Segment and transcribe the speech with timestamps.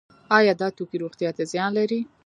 [0.37, 1.99] آیا دا توکي روغتیا ته زیان لري؟